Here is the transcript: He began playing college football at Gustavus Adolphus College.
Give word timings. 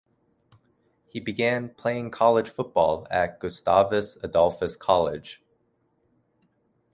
He 1.09 1.19
began 1.19 1.69
playing 1.75 2.09
college 2.09 2.49
football 2.49 3.05
at 3.11 3.39
Gustavus 3.39 4.15
Adolphus 4.23 4.75
College. 4.75 5.43